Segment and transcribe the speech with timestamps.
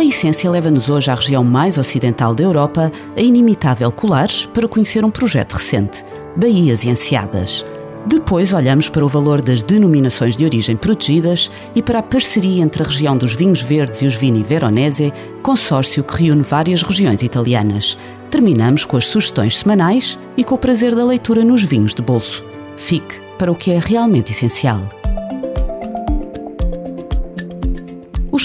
[0.00, 5.04] A Essência leva-nos hoje à região mais ocidental da Europa, a inimitável Colares, para conhecer
[5.04, 6.02] um projeto recente,
[6.34, 7.66] Baías e Enseadas.
[8.06, 12.82] Depois olhamos para o valor das denominações de origem protegidas e para a parceria entre
[12.82, 17.98] a região dos vinhos verdes e os Vini Veronese, consórcio que reúne várias regiões italianas.
[18.30, 22.42] Terminamos com as sugestões semanais e com o prazer da leitura nos vinhos de bolso.
[22.74, 24.80] Fique para o que é realmente essencial.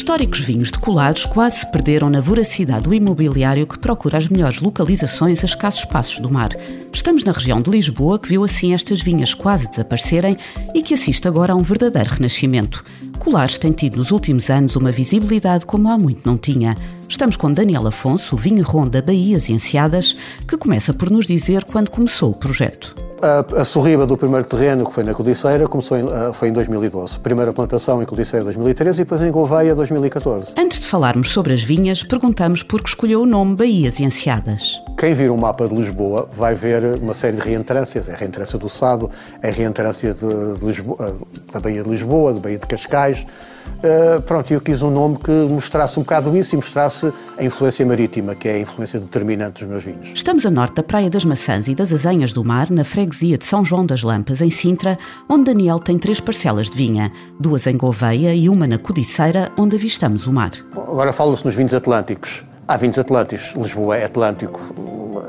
[0.06, 4.62] Históricos vinhos de Colares quase se perderam na voracidade do imobiliário que procura as melhores
[4.62, 6.52] localizações a escassos passos do mar.
[6.94, 10.38] Estamos na região de Lisboa, que viu assim estas vinhas quase desaparecerem
[10.76, 12.86] e que assiste agora a um verdadeiro renascimento.
[13.18, 16.78] Colares tem tido nos últimos anos uma visibilidade como há muito não tinha.
[17.10, 20.16] Estamos com Daniel Afonso, vinho Ronda Baías e Enseadas,
[20.48, 23.05] que começa por nos dizer quando começou o projeto.
[23.22, 27.20] A, a sorriba do primeiro terreno, que foi na Codiceira, começou em, foi em 2012.
[27.20, 30.54] Primeira plantação em Codiceira 2013 e depois em Gouveia 2014.
[30.58, 34.82] Antes de falarmos sobre as vinhas, perguntamos por que escolheu o nome Baías e Enseadas.
[34.98, 38.10] Quem vir um mapa de Lisboa vai ver uma série de reentrâncias.
[38.10, 39.10] É a reentrância do Sado,
[39.42, 41.16] é a reentrância de, de Lisboa,
[41.52, 43.26] da Baía de Lisboa, da Baía de Cascais,
[43.76, 47.86] Uh, pronto, eu quis um nome que mostrasse um bocado isso e mostrasse a influência
[47.86, 50.12] marítima, que é a influência determinante dos meus vinhos.
[50.14, 53.46] Estamos a norte da Praia das Maçãs e das Azenhas do Mar, na freguesia de
[53.46, 54.98] São João das Lampas, em Sintra,
[55.30, 59.76] onde Daniel tem três parcelas de vinha, duas em Gouveia e uma na Codiceira, onde
[59.76, 60.52] avistamos o mar.
[60.76, 62.44] Agora fala-se nos vinhos atlânticos.
[62.68, 63.54] Há vinhos atlânticos.
[63.56, 64.60] Lisboa é Atlântico,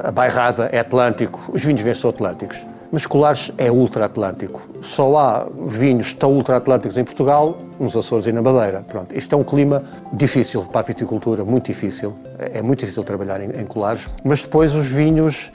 [0.02, 2.56] a Bairrada é Atlântico, os vinhos verdes são Atlânticos.
[2.90, 4.62] Mas Colares é ultra-atlântico.
[4.82, 8.82] Só há vinhos tão ultra-atlânticos em Portugal, nos Açores e na Madeira.
[8.86, 12.16] Pronto, isto é um clima difícil para a viticultura, muito difícil.
[12.38, 14.08] É muito difícil trabalhar em, em Colares.
[14.24, 15.50] Mas depois os vinhos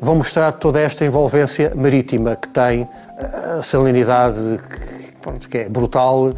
[0.00, 2.88] vão mostrar toda esta envolvência marítima que tem,
[3.58, 4.60] a salinidade
[5.24, 6.34] pronto, que é brutal, uh,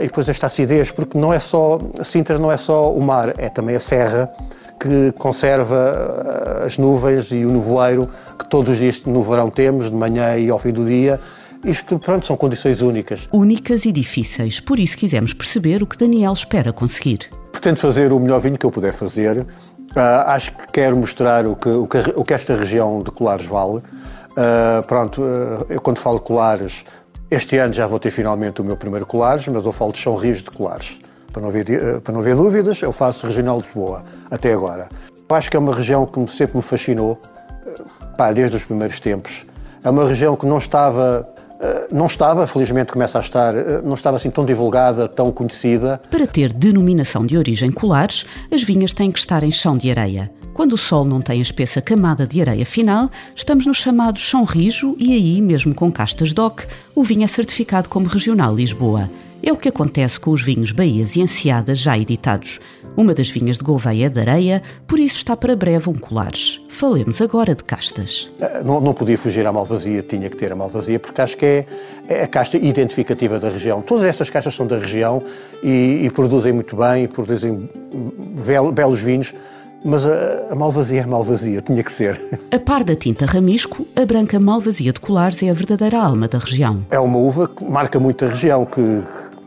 [0.00, 3.48] e depois esta acidez, porque não é só, Sintra não é só o mar, é
[3.48, 4.32] também a serra,
[4.78, 8.08] que conserva as nuvens e o nevoeiro
[8.38, 11.20] que todos os dias no verão temos, de manhã e ao fim do dia.
[11.64, 13.26] Isto, pronto, são condições únicas.
[13.32, 17.30] Únicas e difíceis, por isso quisemos perceber o que Daniel espera conseguir.
[17.52, 19.38] Pretendo fazer o melhor vinho que eu puder fazer.
[19.38, 23.46] Uh, acho que quero mostrar o que, o que, o que esta região de Colares
[23.46, 23.76] vale.
[23.76, 26.84] Uh, pronto, uh, eu quando falo Colares,
[27.30, 30.16] este ano já vou ter finalmente o meu primeiro Colares, mas eu falo de São
[30.16, 30.98] Rios de Colares.
[31.34, 34.88] Para não, haver, para não haver dúvidas, eu faço Regional de Lisboa, até agora.
[35.28, 37.20] Acho que é uma região que sempre me fascinou,
[38.16, 39.44] pá, desde os primeiros tempos.
[39.82, 41.28] É uma região que não estava
[41.90, 46.00] não estava, felizmente começa a estar, não estava assim tão divulgada, tão conhecida.
[46.10, 50.30] Para ter denominação de origem colares, as vinhas têm que estar em chão de areia.
[50.52, 54.44] Quando o sol não tem a espessa camada de areia final, estamos no chamado chão
[54.44, 59.08] rijo e aí, mesmo com castas DOC, o vinho é certificado como Regional Lisboa.
[59.46, 62.58] É o que acontece com os vinhos Baías e Enseadas já editados.
[62.96, 66.62] Uma das vinhas de Gouveia é de areia, por isso está para breve um colares.
[66.70, 68.30] Falemos agora de castas.
[68.40, 71.44] Eh, não, não podia fugir à malvazia, tinha que ter a malvazia, porque acho que
[71.44, 71.66] é,
[72.08, 73.82] é a casta identificativa da região.
[73.82, 75.22] Todas estas castas são da região
[75.62, 77.68] e, e produzem muito bem, produzem
[78.72, 79.34] belos vinhos,
[79.84, 82.18] mas a, a, malvazia é malvazia, tinha que ser.
[82.50, 86.38] A par da tinta ramisco, a branca malvazia de colares é a verdadeira alma da
[86.38, 86.86] região.
[86.90, 88.80] É uma uva que marca muito a região, que,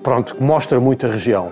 [0.08, 1.52] pronto, mostra muito a região.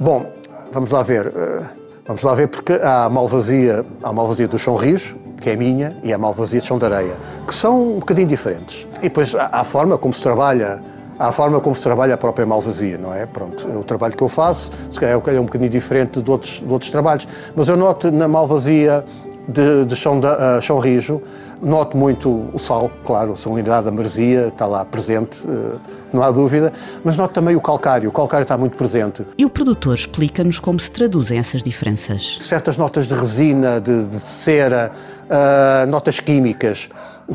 [0.00, 0.24] Bom,
[0.72, 1.26] vamos lá ver.
[1.36, 1.62] Eh,
[2.06, 5.54] vamos lá ver porque há a malvazia, há a malvazia do Chão Rios, que é
[5.54, 7.12] minha, e a malvazia de Chão de Areia,
[7.46, 8.88] que são um bocadinho diferentes.
[9.00, 10.80] E depois há a forma como se trabalha
[11.18, 13.26] a forma como se trabalha a própria malvazia, não é?
[13.26, 16.60] Pronto, é o trabalho que eu faço, se calhar é um bocadinho diferente de outros,
[16.60, 19.04] de outros trabalhos, mas eu noto na malvazia
[19.46, 21.20] de, de Chão, da, uh, Chão Rijo,
[21.60, 25.78] noto muito o sal, claro, a salinidade da maresia está lá presente, uh,
[26.12, 26.72] não há dúvida,
[27.04, 28.08] mas noto também o calcário.
[28.08, 29.24] O calcário está muito presente.
[29.36, 32.38] E o produtor explica-nos como se traduzem essas diferenças.
[32.40, 34.92] Certas notas de resina, de, de cera,
[35.26, 36.88] uh, notas químicas,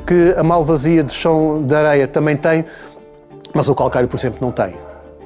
[0.05, 2.65] que a malvazia de chão de areia também tem,
[3.53, 4.75] mas o calcário, por exemplo, não tem.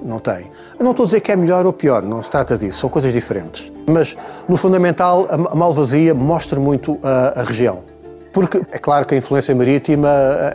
[0.01, 0.49] Não tem.
[0.77, 2.89] Eu não estou a dizer que é melhor ou pior, não se trata disso, são
[2.89, 3.69] coisas diferentes.
[3.85, 4.15] Mas,
[4.47, 7.88] no fundamental, a malvazia mostra muito a, a região.
[8.31, 10.07] Porque é claro que a influência marítima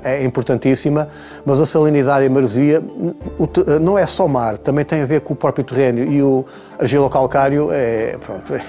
[0.04, 1.08] eh, é importantíssima,
[1.44, 2.82] mas a salinidade e a maresia
[3.80, 6.44] não é só mar, também tem a ver com o próprio terreno e o
[6.78, 8.62] argilo-calcário é, pronto, é,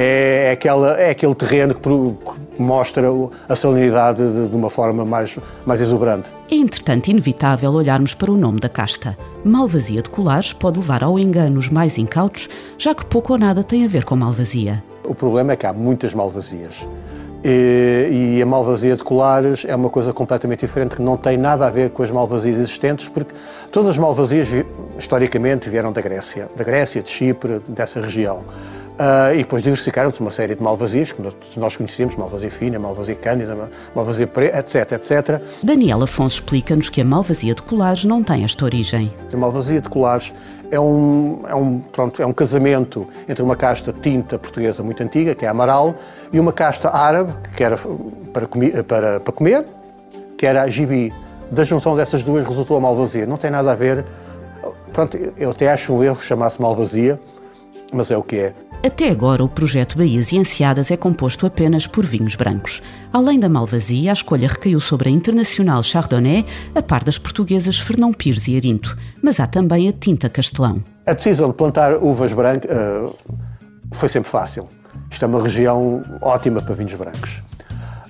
[0.00, 3.08] é, aquela, é aquele terreno que mostra
[3.48, 5.36] a salinidade de, de uma forma mais,
[5.66, 6.30] mais exuberante.
[6.50, 9.16] É, entretanto, inevitável olharmos para o nome da casta.
[9.44, 12.48] Malvasia de colares pode levar ao engano os mais incautos,
[12.78, 14.82] já que pouco ou nada tem a ver com malvasia.
[15.04, 16.86] O problema é que há muitas malvasias.
[17.44, 21.66] E, e, a malvasia de colares é uma coisa completamente diferente, que não tem nada
[21.66, 23.32] a ver com as malvasias existentes, porque
[23.70, 24.48] todas as malvasias,
[24.98, 28.42] historicamente, vieram da Grécia, da Grécia, de Chipre, dessa região.
[28.98, 33.14] Uh, e depois diversificaram-se uma série de malvasias, que nós, nós conhecemos, malvasia fina, malvasia
[33.14, 35.40] cândida, malvasia preta, etc, etc.
[35.62, 39.14] Daniel Afonso explica-nos que a malvasia de colares não tem esta origem.
[39.32, 40.32] A malvasia de colares
[40.70, 45.34] é um, é um, pronto, é um casamento entre uma casta tinta portuguesa muito antiga,
[45.34, 45.94] que é a Amaral,
[46.32, 47.78] e uma casta árabe, que era
[48.32, 49.64] para, comi para, para comer,
[50.36, 51.12] que era a Gibi.
[51.50, 53.26] Da junção dessas duas resultou a malvasia.
[53.26, 54.04] Não tem nada a ver.
[54.92, 57.18] Pronto, eu até acho um erro chamar-se malvasia,
[57.92, 58.54] mas é o que é.
[58.84, 62.80] Até agora, o projeto Baías e Enseadas é composto apenas por vinhos brancos.
[63.12, 66.46] Além da Malvasia, a escolha recaiu sobre a Internacional Chardonnay,
[66.76, 68.96] a par das portuguesas Fernão Pires e Arinto.
[69.20, 70.80] Mas há também a Tinta Castelão.
[71.06, 73.16] A decisão de plantar uvas brancas uh,
[73.92, 74.68] foi sempre fácil.
[75.10, 77.42] Isto é uma região ótima para vinhos brancos.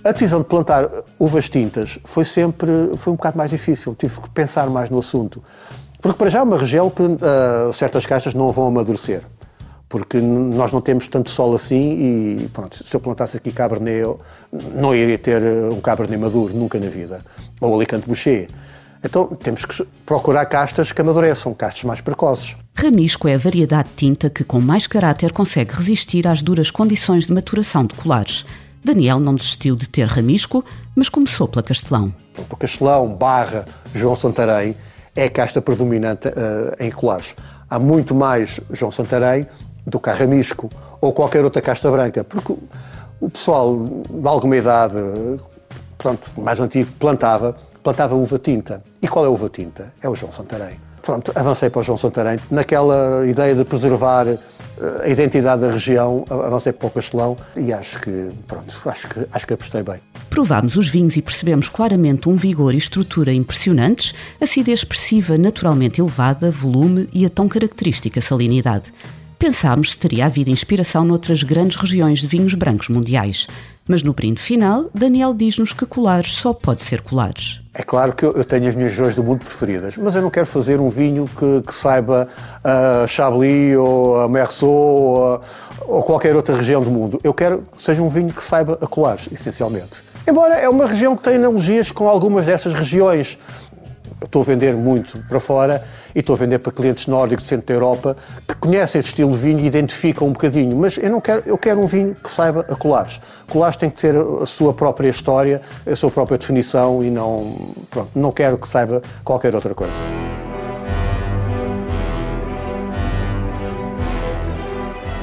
[0.05, 0.87] A decisão de plantar
[1.19, 3.95] uvas tintas foi sempre foi um bocado mais difícil.
[3.95, 5.43] Tive que pensar mais no assunto.
[6.03, 9.23] Porque para já é uma região que uh, certas caixas não vão amadurecer
[9.89, 14.21] porque nós não temos tanto sol assim e pronto, se eu plantasse aqui Cabernet, eu
[14.75, 17.23] não iria ter eh, um Cabernet maduro, nunca na vida,
[17.61, 18.49] ou Alicante Boucher.
[19.03, 22.57] Então temos que procurar castas que amadureçam, castas mais precoces.
[22.75, 27.27] Ramisco é a variedade de tinta que com mais caráter consegue resistir às duras condições
[27.27, 28.45] de maturação de colares.
[28.85, 30.65] Daniel não desistiu de ter ramisco,
[30.95, 32.13] mas começou pela Castelão.
[32.39, 34.77] O Castelão barra João Santarém
[35.17, 36.33] é a casta predominante uh,
[36.79, 37.35] em colares.
[37.69, 39.47] Há muito mais João Santarém
[39.89, 40.69] do carramisco
[41.01, 42.55] ou qualquer outra casta branca, porque
[43.21, 43.77] o pessoal
[44.09, 44.95] de alguma idade,
[45.97, 48.83] pronto, mais antigo, plantava, plantava uva tinta.
[49.03, 49.93] E qual é a uva tinta?
[50.03, 50.79] É o João Santarém.
[51.03, 54.39] Pronto, avancei para o João Santarém, naquela ideia de preservar eh,
[55.05, 59.47] a identidade da região, avancei para o Castelão e acho que, pronto, acho que, acho
[59.47, 60.01] que apostei bem.
[60.29, 66.51] Provámos os vinhos e percebemos claramente um vigor e estrutura impressionantes, acidez expressiva naturalmente elevada,
[66.51, 68.93] volume e a tão característica salinidade.
[69.39, 73.47] Pensámos se teria havido inspiração noutras grandes regiões de vinhos brancos mundiais.
[73.87, 77.61] Mas no brinde final, Daniel diz-nos que colares só pode ser colares.
[77.73, 80.45] É claro que eu tenho as minhas regiões do mundo preferidas, mas eu não quero
[80.45, 82.29] fazer um vinho que, que saiba
[82.65, 85.41] a uh, Chablis ou a Merceau ou, uh,
[85.87, 87.21] ou, qualquer outra região do mundo.
[87.23, 90.03] Eu quero que seja um vinho que saiba a colares, essencialmente.
[90.27, 93.39] Embora é uma região que tem analogias com algumas dessas regiões
[94.25, 95.85] estou a vender muito para fora
[96.15, 98.17] e estou a vender para clientes nórdicos do centro da Europa
[98.47, 101.59] que conhecem esse estilo de vinho e identificam um bocadinho, mas eu não quero, eu
[101.59, 103.21] quero um vinho que saiba a colares.
[103.49, 108.11] Colares tem que ter a sua própria história, a sua própria definição e não, pronto,
[108.15, 109.97] não quero que saiba qualquer outra coisa.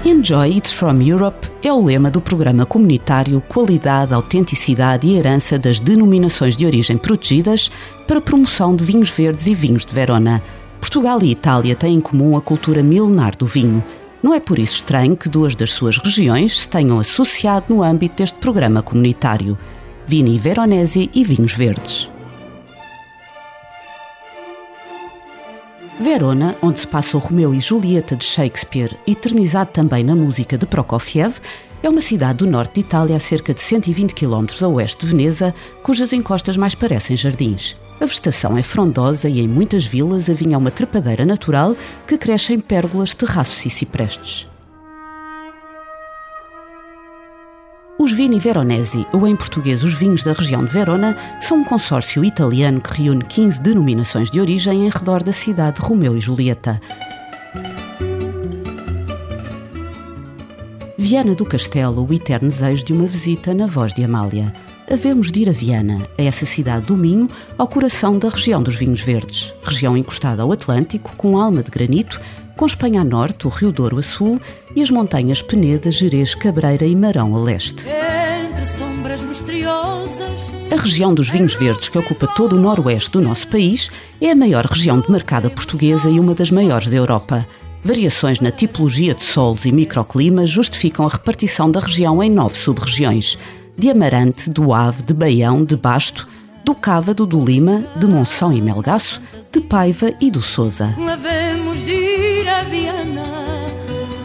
[0.08, 5.80] Enjoy It's From Europe é o lema do programa comunitário Qualidade, Autenticidade e Herança das
[5.80, 7.72] Denominações de Origem Protegidas
[8.08, 10.44] para promoção de vinhos verdes e vinhos de Verona.
[10.80, 13.84] Portugal e Itália têm em comum a cultura milenar do vinho.
[14.22, 18.18] Não é por isso estranho que duas das suas regiões se tenham associado no âmbito
[18.18, 19.58] deste programa comunitário:
[20.06, 22.12] Vini Veronese e Vinhos Verdes.
[26.00, 30.66] Verona, onde se passa o Romeu e Julieta de Shakespeare, eternizado também na música de
[30.66, 31.40] Prokofiev,
[31.82, 35.12] é uma cidade do norte de Itália a cerca de 120 km a oeste de
[35.12, 37.78] Veneza, cujas encostas mais parecem jardins.
[38.02, 41.76] A vegetação é frondosa e em muitas vilas avinha uma trepadeira natural
[42.06, 44.50] que cresce em pérgolas, terraços e ciprestes.
[48.16, 52.80] Vini Veronesi, ou em português os vinhos da região de Verona, são um consórcio italiano
[52.80, 56.80] que reúne 15 denominações de origem em redor da cidade de Romeu e Julieta.
[60.98, 64.54] Viana do Castelo, o eterno desejo de uma visita na voz de Amália.
[64.92, 67.28] Havemos de ir a Viana, a essa cidade do Minho,
[67.58, 72.20] ao coração da região dos vinhos verdes, região encostada ao Atlântico, com alma de granito,
[72.56, 74.40] com Espanha a norte, o Rio Douro a sul
[74.76, 77.86] e as montanhas Peneda, Jerez, Cabreira e Marão a leste.
[80.72, 83.90] A região dos vinhos verdes, que ocupa todo o noroeste do nosso país,
[84.22, 87.46] é a maior região de mercado portuguesa e uma das maiores da Europa.
[87.84, 93.38] Variações na tipologia de solos e microclimas justificam a repartição da região em nove sub-regiões:
[93.78, 96.28] de Amarante, do Ave, de Baião, de Basto,
[96.64, 100.96] do Cávado, do Lima, de Monção e Melgaço, de Paiva e do Sousa.
[101.86, 103.26] De ir a Viana,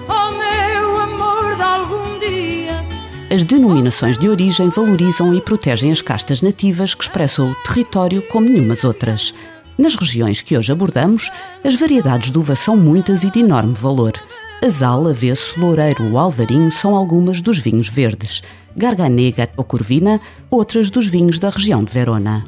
[0.08, 2.84] oh meu amor de algum dia,
[3.30, 8.48] As denominações de origem valorizam e protegem as castas nativas que expressam o território como
[8.48, 9.34] nenhumas outras.
[9.76, 11.30] Nas regiões que hoje abordamos,
[11.64, 14.12] as variedades de uva são muitas e de enorme valor.
[14.62, 18.42] Azal, avesso, loureiro ou alvarinho são algumas dos vinhos verdes.
[18.76, 22.44] Garganega ou Corvina, outras dos vinhos da região de Verona.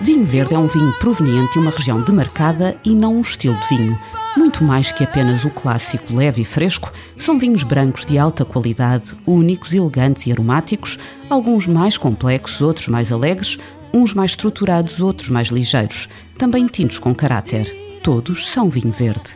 [0.00, 3.68] Vinho verde é um vinho proveniente de uma região demarcada e não um estilo de
[3.68, 3.96] vinho.
[4.36, 9.14] Muito mais que apenas o clássico leve e fresco, são vinhos brancos de alta qualidade,
[9.24, 10.98] únicos, elegantes e aromáticos,
[11.30, 13.56] alguns mais complexos, outros mais alegres,
[13.94, 17.85] uns mais estruturados, outros mais ligeiros, também tintos com caráter.
[18.06, 19.34] Todos são vinho verde.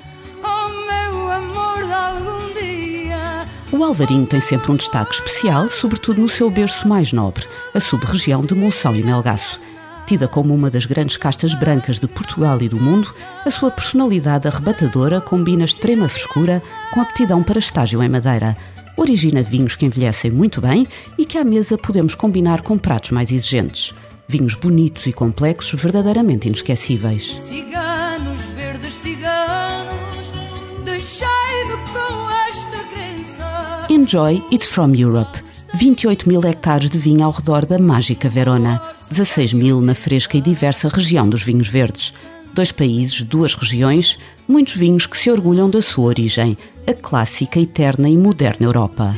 [3.73, 8.43] O Alvarinho tem sempre um destaque especial, sobretudo no seu berço mais nobre, a sub-região
[8.43, 9.61] de Monção e Melgaço.
[10.07, 13.13] Tida como uma das grandes castas brancas de Portugal e do mundo,
[13.45, 16.63] a sua personalidade arrebatadora combina extrema frescura
[16.95, 18.57] com aptidão para estágio em madeira.
[18.97, 20.87] Origina vinhos que envelhecem muito bem
[21.19, 23.93] e que à mesa podemos combinar com pratos mais exigentes.
[24.29, 27.37] Vinhos bonitos e complexos, verdadeiramente inesquecíveis.
[27.49, 27.90] Ciganos,
[34.01, 35.39] Enjoy It's From Europe.
[35.75, 38.81] 28 mil hectares de vinho ao redor da mágica Verona,
[39.11, 42.15] 16 mil na fresca e diversa região dos vinhos verdes.
[42.55, 48.09] Dois países, duas regiões, muitos vinhos que se orgulham da sua origem, a clássica, eterna
[48.09, 49.15] e moderna Europa.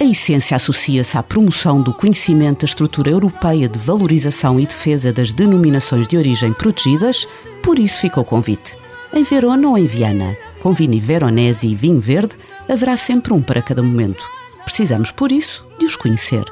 [0.00, 5.30] A essência associa-se à promoção do conhecimento da estrutura europeia de valorização e defesa das
[5.30, 7.28] denominações de origem protegidas,
[7.62, 8.78] por isso fica o convite.
[9.14, 12.34] Em Verona ou em Viana, com Vini Veronese e vinho verde,
[12.66, 14.24] haverá sempre um para cada momento.
[14.64, 16.44] Precisamos, por isso, de os conhecer.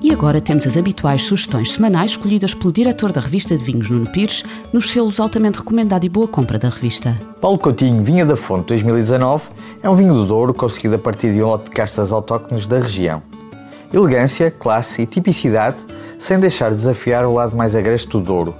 [0.00, 4.06] E agora temos as habituais sugestões semanais escolhidas pelo diretor da revista de vinhos, Nuno
[4.06, 7.20] Pires, nos selos altamente recomendado e boa compra da revista.
[7.40, 9.48] Paulo Coutinho Vinha da Fonte 2019
[9.82, 12.78] é um vinho do Douro conseguido a partir de um lote de castas autóctones da
[12.78, 13.20] região.
[13.92, 15.78] Elegância, classe e tipicidade,
[16.18, 18.54] sem deixar de desafiar o lado mais agreste do Douro,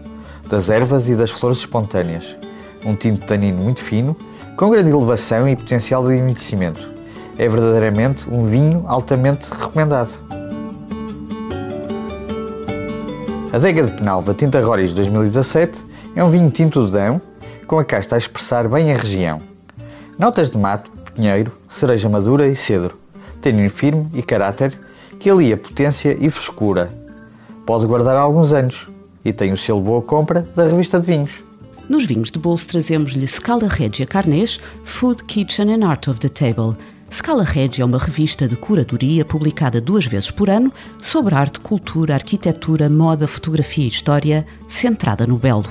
[0.48, 2.36] das ervas e das flores espontâneas.
[2.84, 4.16] Um tinto tanino muito fino,
[4.56, 6.92] com grande elevação e potencial de envelhecimento.
[7.38, 10.20] É verdadeiramente um vinho altamente recomendado.
[13.52, 15.84] Adega de Penalva Tinta Roriz 2017
[16.16, 17.20] é um vinho tinto de Dão,
[17.66, 19.40] com a casta a expressar bem a região.
[20.18, 22.98] Notas de mato, pinheiro, cereja madura e cedro.
[23.40, 24.78] Tanino firme e caráter
[25.18, 26.92] que alia potência e frescura.
[27.64, 28.90] Pode guardar alguns anos
[29.24, 31.44] e tem o selo Boa Compra da revista de vinhos.
[31.88, 36.76] Nos vinhos de bolso trazemos-lhe Scala Regia Carnês, Food, Kitchen and Art of the Table–
[37.14, 42.14] Scala Regia é uma revista de curadoria publicada duas vezes por ano sobre arte, cultura,
[42.14, 45.64] arquitetura, moda, fotografia e história, centrada no belo.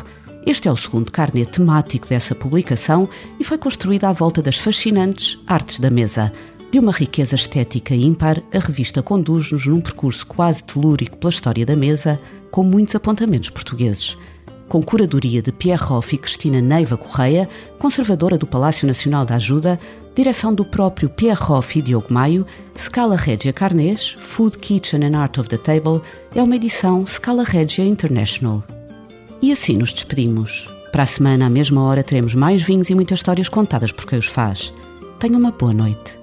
[0.45, 5.37] Este é o segundo carnê temático dessa publicação e foi construída à volta das fascinantes
[5.45, 6.31] artes da mesa.
[6.73, 11.75] De uma riqueza estética ímpar, a revista conduz-nos num percurso quase telúrico pela história da
[11.75, 14.17] mesa, com muitos apontamentos portugueses
[14.67, 19.79] com curadoria de Pierre Hoff e Cristina Neiva Correia, conservadora do Palácio Nacional da Ajuda,
[20.15, 22.43] direção do próprio Pierre Hoff e Diogo Maio,
[22.75, 26.01] Scala Regia Carnês, Food Kitchen and Art of the Table,
[26.33, 28.63] é uma edição Scala Regia International.
[29.43, 30.67] E assim nos despedimos.
[30.91, 34.17] Para a semana, à mesma hora, teremos mais vinhos e muitas histórias contadas por quem
[34.17, 34.73] os faz.
[35.19, 36.22] Tenha uma boa noite.